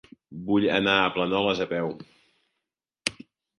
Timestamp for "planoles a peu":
1.17-1.93